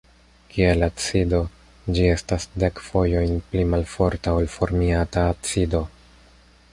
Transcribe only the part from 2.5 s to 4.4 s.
dek fojojn pli malforta